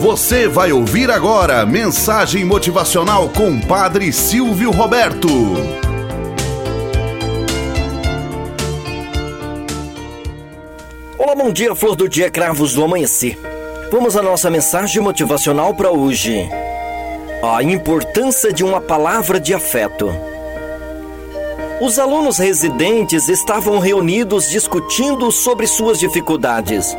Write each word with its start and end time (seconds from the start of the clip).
Você 0.00 0.48
vai 0.48 0.72
ouvir 0.72 1.10
agora 1.10 1.66
mensagem 1.66 2.42
motivacional 2.42 3.28
com 3.28 3.60
Padre 3.60 4.10
Silvio 4.14 4.70
Roberto. 4.70 5.28
Olá, 11.18 11.34
bom 11.34 11.52
dia, 11.52 11.74
flor 11.74 11.94
do 11.94 12.08
dia, 12.08 12.30
cravos 12.30 12.72
do 12.72 12.82
amanhecer. 12.82 13.38
Vamos 13.92 14.16
à 14.16 14.22
nossa 14.22 14.48
mensagem 14.48 15.02
motivacional 15.02 15.74
para 15.74 15.90
hoje. 15.90 16.48
A 17.42 17.62
importância 17.62 18.54
de 18.54 18.64
uma 18.64 18.80
palavra 18.80 19.38
de 19.38 19.52
afeto. 19.52 20.10
Os 21.78 21.98
alunos 21.98 22.38
residentes 22.38 23.28
estavam 23.28 23.78
reunidos 23.78 24.48
discutindo 24.48 25.30
sobre 25.30 25.66
suas 25.66 25.98
dificuldades. 25.98 26.96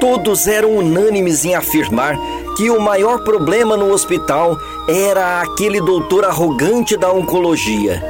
Todos 0.00 0.48
eram 0.48 0.76
unânimes 0.76 1.44
em 1.44 1.54
afirmar 1.54 2.16
que 2.56 2.70
o 2.70 2.80
maior 2.80 3.22
problema 3.22 3.76
no 3.76 3.92
hospital 3.92 4.58
era 4.88 5.42
aquele 5.42 5.80
doutor 5.80 6.24
arrogante 6.24 6.96
da 6.96 7.12
oncologia. 7.12 8.02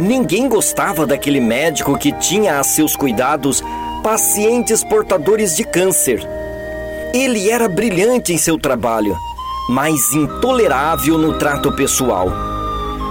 Ninguém 0.00 0.48
gostava 0.48 1.06
daquele 1.06 1.40
médico 1.40 1.98
que 1.98 2.10
tinha 2.12 2.58
a 2.58 2.64
seus 2.64 2.96
cuidados 2.96 3.62
pacientes 4.02 4.82
portadores 4.82 5.54
de 5.54 5.64
câncer. 5.64 6.26
Ele 7.12 7.50
era 7.50 7.68
brilhante 7.68 8.32
em 8.32 8.38
seu 8.38 8.58
trabalho, 8.58 9.14
mas 9.68 10.12
intolerável 10.12 11.18
no 11.18 11.38
trato 11.38 11.70
pessoal. 11.72 12.53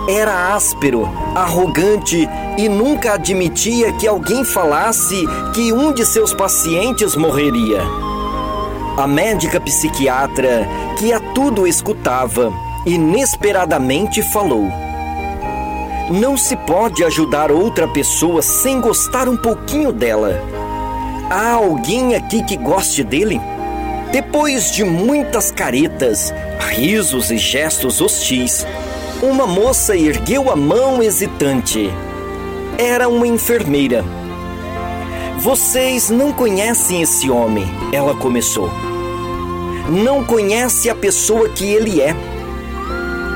Era 0.07 0.53
áspero, 0.53 1.09
arrogante 1.34 2.27
e 2.57 2.67
nunca 2.67 3.13
admitia 3.13 3.94
que 3.94 4.05
alguém 4.05 4.44
falasse 4.44 5.16
que 5.53 5.71
um 5.71 5.94
de 5.94 6.05
seus 6.05 6.34
pacientes 6.34 7.16
morreria. 7.16 7.80
A 8.97 9.08
médica 9.08 9.61
psiquiatra, 9.61 10.67
que 10.99 11.13
a 11.13 11.21
tudo 11.21 11.66
escutava, 11.66 12.52
inesperadamente 12.86 14.22
falou: 14.22 14.67
Não 16.11 16.36
se 16.36 16.58
pode 16.58 17.02
ajudar 17.05 17.49
outra 17.49 17.88
pessoa 17.88 18.42
sem 18.42 18.81
gostar 18.81 19.30
um 19.30 19.38
pouquinho 19.38 19.94
dela. 19.94 20.38
Há 21.30 21.53
alguém 21.53 22.14
aqui 22.14 22.44
que 22.44 22.58
goste 22.58 23.05
dele? 23.05 23.39
Depois 24.11 24.70
de 24.70 24.83
muitas 24.83 25.49
caretas, 25.49 26.33
risos 26.59 27.31
e 27.31 27.38
gestos 27.38 28.02
hostis, 28.02 28.67
uma 29.23 29.47
moça 29.47 29.95
ergueu 29.95 30.52
a 30.52 30.55
mão 30.55 31.02
hesitante. 31.02 31.89
Era 32.77 33.07
uma 33.07 33.25
enfermeira. 33.25 34.03
Vocês 35.39 36.09
não 36.09 36.33
conhecem 36.33 37.02
esse 37.02 37.30
homem, 37.30 37.65
ela 37.93 38.13
começou. 38.13 38.69
Não 39.89 40.25
conhece 40.25 40.89
a 40.89 40.95
pessoa 40.95 41.47
que 41.47 41.63
ele 41.63 42.02
é. 42.02 42.13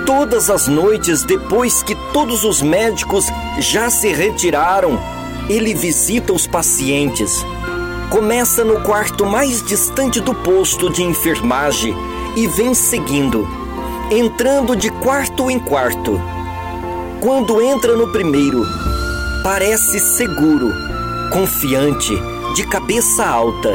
Todas 0.06 0.50
as 0.50 0.68
noites, 0.68 1.24
depois 1.24 1.82
que 1.82 1.96
todos 2.12 2.44
os 2.44 2.62
médicos 2.62 3.28
já 3.60 3.90
se 3.90 4.10
retiraram, 4.10 5.00
ele 5.50 5.74
visita 5.74 6.34
os 6.34 6.46
pacientes. 6.46 7.46
Começa 8.10 8.62
no 8.66 8.82
quarto 8.82 9.26
mais 9.26 9.64
distante 9.64 10.20
do 10.20 10.36
posto 10.36 10.90
de 10.90 11.02
enfermagem 11.02 11.96
e 12.36 12.46
vem 12.46 12.74
seguindo 12.74 13.57
entrando 14.12 14.76
de 14.76 14.90
quarto 14.90 15.52
em 15.52 15.60
quarto. 15.60 16.20
Quando 17.20 17.62
entra 17.62 17.96
no 17.96 18.08
primeiro, 18.12 18.66
parece 19.44 20.00
seguro, 20.00 20.74
confiante, 21.32 22.14
de 22.56 22.66
cabeça 22.68 23.26
alta. 23.26 23.74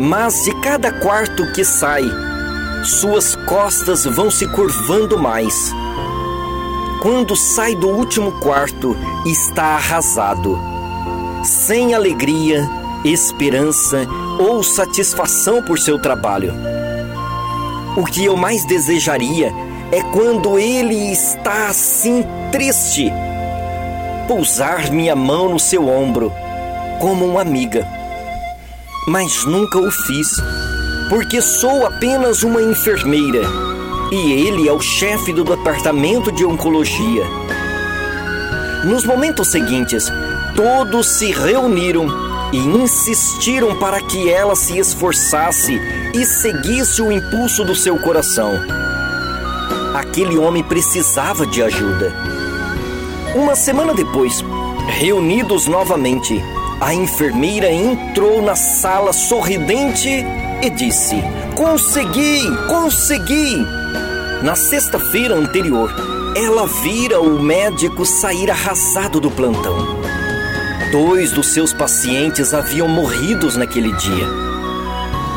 Mas 0.00 0.44
de 0.44 0.52
cada 0.60 0.90
quarto 0.90 1.50
que 1.52 1.64
sai, 1.64 2.02
suas 2.84 3.36
costas 3.36 4.04
vão 4.04 4.30
se 4.30 4.46
curvando 4.48 5.18
mais. 5.18 5.72
Quando 7.00 7.36
sai 7.36 7.76
do 7.76 7.88
último 7.88 8.32
quarto, 8.40 8.96
está 9.24 9.76
arrasado, 9.76 10.58
sem 11.44 11.94
alegria, 11.94 12.68
esperança 13.04 14.04
ou 14.40 14.64
satisfação 14.64 15.62
por 15.62 15.78
seu 15.78 16.00
trabalho. 16.00 16.77
O 17.98 18.04
que 18.04 18.24
eu 18.24 18.36
mais 18.36 18.64
desejaria 18.64 19.52
é 19.90 20.00
quando 20.12 20.56
ele 20.56 21.10
está 21.10 21.66
assim 21.66 22.24
triste, 22.52 23.12
pousar 24.28 24.88
minha 24.92 25.16
mão 25.16 25.48
no 25.48 25.58
seu 25.58 25.88
ombro, 25.88 26.32
como 27.00 27.26
uma 27.26 27.40
amiga. 27.40 27.84
Mas 29.08 29.44
nunca 29.44 29.80
o 29.80 29.90
fiz, 29.90 30.28
porque 31.08 31.42
sou 31.42 31.84
apenas 31.84 32.44
uma 32.44 32.62
enfermeira 32.62 33.42
e 34.12 34.46
ele 34.46 34.68
é 34.68 34.72
o 34.72 34.80
chefe 34.80 35.32
do 35.32 35.42
departamento 35.42 36.30
de 36.30 36.44
oncologia. 36.44 37.24
Nos 38.84 39.04
momentos 39.04 39.48
seguintes, 39.48 40.06
todos 40.54 41.04
se 41.08 41.32
reuniram 41.32 42.27
e 42.52 42.58
insistiram 42.58 43.76
para 43.76 44.00
que 44.00 44.30
ela 44.30 44.56
se 44.56 44.78
esforçasse 44.78 45.78
e 46.14 46.24
seguisse 46.24 47.02
o 47.02 47.12
impulso 47.12 47.64
do 47.64 47.74
seu 47.74 47.98
coração. 47.98 48.52
Aquele 49.94 50.38
homem 50.38 50.62
precisava 50.62 51.46
de 51.46 51.62
ajuda. 51.62 52.12
Uma 53.34 53.54
semana 53.54 53.92
depois, 53.92 54.44
reunidos 54.86 55.66
novamente, 55.66 56.42
a 56.80 56.94
enfermeira 56.94 57.70
entrou 57.70 58.40
na 58.40 58.54
sala 58.54 59.12
sorridente 59.12 60.24
e 60.62 60.70
disse: 60.70 61.16
Consegui! 61.56 62.42
Consegui! 62.68 63.66
Na 64.42 64.54
sexta-feira 64.54 65.34
anterior, 65.34 65.92
ela 66.36 66.66
vira 66.66 67.20
o 67.20 67.42
médico 67.42 68.06
sair 68.06 68.50
arrasado 68.50 69.20
do 69.20 69.30
plantão. 69.30 69.97
Dois 70.90 71.32
dos 71.32 71.48
seus 71.48 71.70
pacientes 71.74 72.54
haviam 72.54 72.88
morrido 72.88 73.46
naquele 73.58 73.92
dia. 73.92 74.26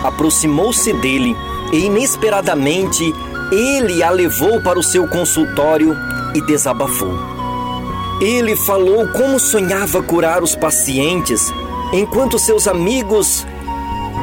Aproximou-se 0.01 0.93
dele 0.93 1.35
e, 1.73 1.87
inesperadamente, 1.87 3.03
ele 3.51 4.01
a 4.01 4.09
levou 4.09 4.61
para 4.61 4.79
o 4.79 4.83
seu 4.83 5.05
consultório 5.09 5.93
e 6.33 6.41
desabafou. 6.41 7.19
Ele 8.21 8.55
falou 8.55 9.09
como 9.09 9.37
sonhava 9.41 10.01
curar 10.01 10.41
os 10.41 10.55
pacientes, 10.55 11.53
enquanto 11.91 12.39
seus 12.39 12.65
amigos, 12.65 13.45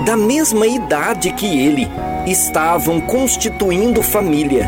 da 0.06 0.16
mesma 0.16 0.66
idade 0.66 1.30
que 1.32 1.44
ele, 1.44 1.86
estavam 2.26 3.02
constituindo 3.02 4.02
família. 4.02 4.66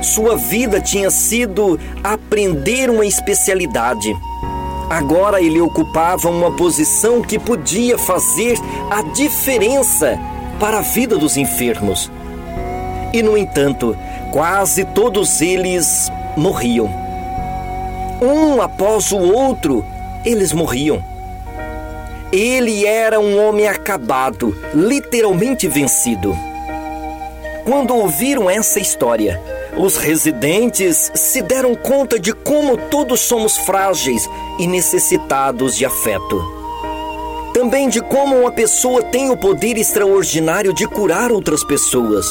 Sua 0.00 0.36
vida 0.36 0.80
tinha 0.80 1.10
sido 1.10 1.78
aprender 2.02 2.88
uma 2.88 3.04
especialidade 3.04 4.10
Agora 4.90 5.40
ele 5.40 5.60
ocupava 5.60 6.28
uma 6.28 6.50
posição 6.50 7.22
que 7.22 7.38
podia 7.38 7.96
fazer 7.96 8.58
a 8.90 9.02
diferença 9.02 10.18
para 10.58 10.78
a 10.78 10.82
vida 10.82 11.16
dos 11.16 11.36
enfermos. 11.36 12.10
E, 13.12 13.22
no 13.22 13.38
entanto, 13.38 13.96
quase 14.32 14.84
todos 14.84 15.40
eles 15.40 16.10
morriam. 16.36 16.90
Um 18.20 18.60
após 18.60 19.12
o 19.12 19.18
outro, 19.18 19.86
eles 20.24 20.52
morriam. 20.52 21.00
Ele 22.32 22.84
era 22.84 23.20
um 23.20 23.40
homem 23.40 23.68
acabado, 23.68 24.56
literalmente 24.74 25.68
vencido. 25.68 26.36
Quando 27.64 27.94
ouviram 27.94 28.50
essa 28.50 28.80
história, 28.80 29.40
os 29.76 29.96
residentes 29.96 31.10
se 31.14 31.40
deram 31.42 31.74
conta 31.74 32.18
de 32.18 32.32
como 32.32 32.76
todos 32.76 33.20
somos 33.20 33.56
frágeis 33.58 34.28
e 34.58 34.66
necessitados 34.66 35.76
de 35.76 35.84
afeto. 35.84 36.60
Também 37.54 37.88
de 37.88 38.00
como 38.00 38.40
uma 38.40 38.52
pessoa 38.52 39.02
tem 39.02 39.30
o 39.30 39.36
poder 39.36 39.76
extraordinário 39.76 40.72
de 40.72 40.86
curar 40.86 41.32
outras 41.32 41.64
pessoas, 41.64 42.26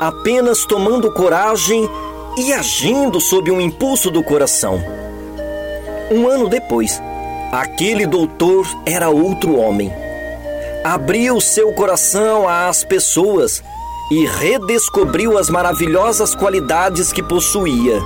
apenas 0.00 0.64
tomando 0.64 1.12
coragem 1.12 1.88
e 2.36 2.52
agindo 2.52 3.20
sob 3.20 3.50
um 3.50 3.60
impulso 3.60 4.10
do 4.10 4.22
coração. 4.22 4.82
Um 6.10 6.26
ano 6.28 6.48
depois, 6.48 7.00
aquele 7.52 8.06
doutor 8.06 8.66
era 8.84 9.08
outro 9.08 9.56
homem. 9.56 9.92
Abriu 10.82 11.40
seu 11.40 11.72
coração 11.72 12.46
às 12.48 12.84
pessoas 12.84 13.62
e 14.10 14.26
redescobriu 14.26 15.38
as 15.38 15.48
maravilhosas 15.48 16.34
qualidades 16.34 17.12
que 17.12 17.22
possuía. 17.22 18.00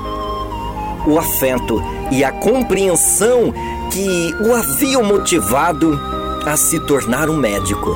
O 1.06 1.19
afeto 1.19 1.83
e 2.11 2.23
a 2.23 2.33
compreensão 2.33 3.53
que 3.91 4.35
o 4.41 4.55
haviam 4.55 5.03
motivado 5.03 5.99
a 6.47 6.56
se 6.56 6.79
tornar 6.81 7.29
um 7.29 7.37
médico. 7.37 7.91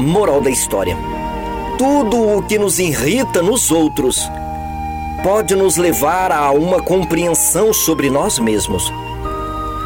Moral 0.00 0.40
da 0.40 0.50
história: 0.50 0.96
tudo 1.78 2.38
o 2.38 2.42
que 2.42 2.58
nos 2.58 2.78
irrita 2.78 3.42
nos 3.42 3.70
outros 3.70 4.28
pode 5.22 5.54
nos 5.54 5.76
levar 5.76 6.32
a 6.32 6.50
uma 6.50 6.82
compreensão 6.82 7.72
sobre 7.72 8.10
nós 8.10 8.38
mesmos. 8.38 8.92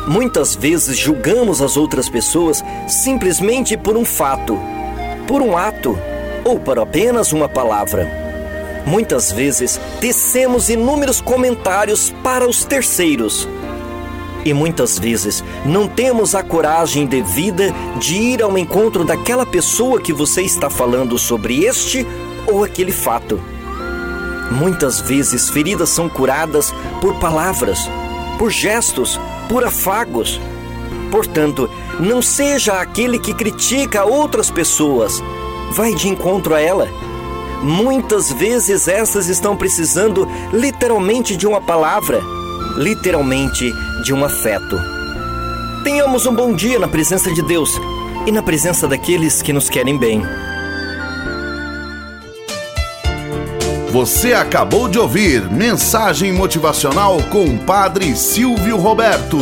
Muitas 0.07 0.55
vezes 0.55 0.97
julgamos 0.99 1.61
as 1.61 1.77
outras 1.77 2.09
pessoas 2.09 2.63
simplesmente 2.87 3.77
por 3.77 3.97
um 3.97 4.05
fato, 4.05 4.59
por 5.27 5.41
um 5.41 5.57
ato 5.57 5.99
ou 6.45 6.59
para 6.59 6.83
apenas 6.83 7.33
uma 7.33 7.49
palavra. 7.49 8.25
Muitas 8.87 9.33
vezes 9.33 9.81
tecemos 10.01 10.69
inúmeros 10.69 11.21
comentários 11.21 12.11
para 12.23 12.47
os 12.47 12.65
terceiros. 12.65 13.49
E 14.45 14.53
muitas 14.53 14.99
vezes 14.99 15.43
não 15.65 15.89
temos 15.89 16.35
a 16.35 16.43
coragem 16.43 17.07
devida 17.07 17.73
de 17.99 18.15
ir 18.15 18.43
ao 18.43 18.59
encontro 18.59 19.03
daquela 19.03 19.47
pessoa 19.47 20.01
que 20.01 20.13
você 20.13 20.43
está 20.43 20.69
falando 20.69 21.19
sobre 21.19 21.65
este 21.65 22.07
ou 22.47 22.63
aquele 22.63 22.93
fato. 22.93 23.41
Muitas 24.51 25.01
vezes 25.01 25.49
feridas 25.49 25.89
são 25.89 26.09
curadas 26.09 26.73
por 27.01 27.15
palavras, 27.15 27.89
por 28.39 28.51
gestos, 28.51 29.19
por 29.49 29.65
afagos. 29.65 30.39
Portanto, 31.11 31.71
não 31.99 32.21
seja 32.21 32.75
aquele 32.81 33.19
que 33.19 33.33
critica 33.33 34.05
outras 34.05 34.51
pessoas. 34.51 35.23
Vai 35.75 35.93
de 35.93 36.09
encontro 36.09 36.55
a 36.55 36.61
ela. 36.61 36.89
Muitas 37.61 38.31
vezes 38.31 38.87
essas 38.87 39.29
estão 39.29 39.57
precisando 39.57 40.29
literalmente 40.53 41.37
de 41.37 41.49
uma 41.49 41.61
palavra, 41.61 42.23
literalmente 42.77 43.73
de 44.05 44.15
um 44.15 44.25
afeto. 44.25 44.79
Tenhamos 45.83 46.27
um 46.27 46.35
bom 46.35 46.55
dia 46.55 46.79
na 46.79 46.87
presença 46.87 47.33
de 47.33 47.43
Deus 47.43 47.73
e 48.25 48.31
na 48.31 48.41
presença 48.41 48.87
daqueles 48.87 49.43
que 49.43 49.53
nos 49.53 49.69
querem 49.69 49.99
bem. 49.99 50.23
Você 53.91 54.33
acabou 54.33 54.89
de 54.89 54.99
ouvir 54.99 55.51
Mensagem 55.51 56.33
Motivacional 56.33 57.19
com 57.31 57.47
o 57.47 57.59
Padre 57.59 58.15
Silvio 58.15 58.77
Roberto. 58.77 59.39